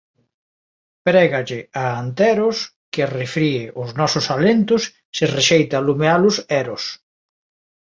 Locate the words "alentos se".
4.35-5.25